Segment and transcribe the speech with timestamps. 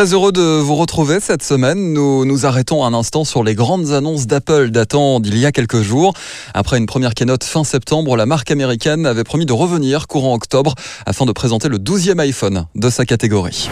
[0.00, 1.92] Très heureux de vous retrouver cette semaine.
[1.92, 5.82] Nous nous arrêtons un instant sur les grandes annonces d'Apple datant d'il y a quelques
[5.82, 6.14] jours.
[6.54, 10.74] Après une première keynote fin septembre, la marque américaine avait promis de revenir courant octobre
[11.04, 13.68] afin de présenter le 12e iPhone de sa catégorie.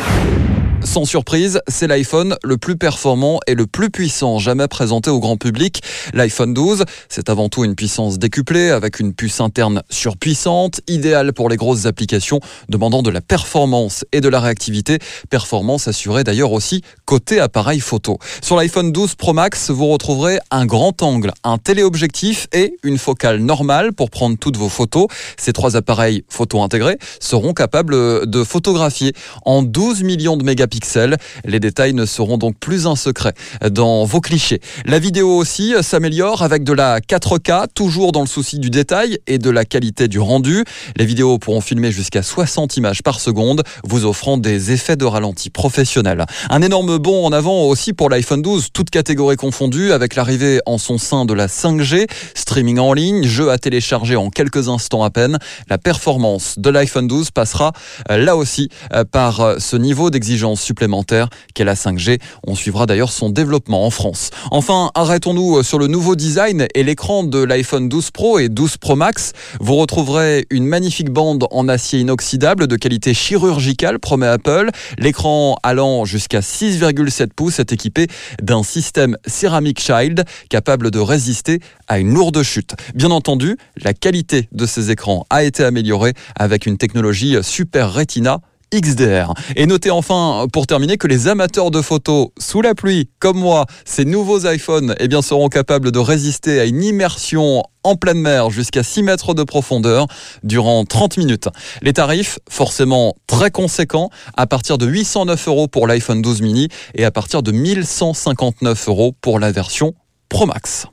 [0.84, 5.36] Sans surprise, c'est l'iPhone le plus performant et le plus puissant jamais présenté au grand
[5.36, 5.82] public.
[6.14, 11.48] L'iPhone 12, c'est avant tout une puissance décuplée avec une puce interne surpuissante, idéale pour
[11.48, 12.38] les grosses applications
[12.68, 14.98] demandant de la performance et de la réactivité.
[15.30, 18.18] Performance assurée d'ailleurs aussi côté appareil photo.
[18.40, 23.38] Sur l'iPhone 12 Pro Max, vous retrouverez un grand angle, un téléobjectif et une focale
[23.38, 25.08] normale pour prendre toutes vos photos.
[25.36, 29.12] Ces trois appareils photo intégrés seront capables de photographier
[29.44, 31.16] en 12 millions de mégapixels pixels.
[31.44, 33.32] Les détails ne seront donc plus un secret
[33.70, 34.60] dans vos clichés.
[34.84, 39.38] La vidéo aussi s'améliore avec de la 4K, toujours dans le souci du détail et
[39.38, 40.64] de la qualité du rendu.
[40.96, 45.50] Les vidéos pourront filmer jusqu'à 60 images par seconde, vous offrant des effets de ralenti
[45.50, 46.24] professionnels.
[46.50, 50.78] Un énorme bond en avant aussi pour l'iPhone 12, toutes catégories confondues, avec l'arrivée en
[50.78, 55.10] son sein de la 5G, streaming en ligne, jeux à télécharger en quelques instants à
[55.10, 55.38] peine.
[55.68, 57.72] La performance de l'iPhone 12 passera
[58.10, 62.20] euh, là aussi euh, par euh, ce niveau d'exigence supplémentaire qu'est la 5G.
[62.46, 64.30] On suivra d'ailleurs son développement en France.
[64.50, 68.96] Enfin, arrêtons-nous sur le nouveau design et l'écran de l'iPhone 12 Pro et 12 Pro
[68.96, 69.32] Max.
[69.60, 74.70] Vous retrouverez une magnifique bande en acier inoxydable de qualité chirurgicale, promet Apple.
[74.98, 78.06] L'écran allant jusqu'à 6,7 pouces est équipé
[78.42, 82.74] d'un système Ceramic Child capable de résister à une lourde chute.
[82.94, 88.40] Bien entendu, la qualité de ces écrans a été améliorée avec une technologie Super Retina
[88.72, 89.34] XDR.
[89.56, 93.66] Et notez enfin, pour terminer, que les amateurs de photos sous la pluie, comme moi,
[93.84, 98.50] ces nouveaux iPhones eh bien, seront capables de résister à une immersion en pleine mer
[98.50, 100.06] jusqu'à 6 mètres de profondeur
[100.42, 101.48] durant 30 minutes.
[101.82, 107.04] Les tarifs, forcément très conséquents, à partir de 809 euros pour l'iPhone 12 mini et
[107.04, 109.94] à partir de 1159 euros pour la version
[110.28, 110.86] Pro Max.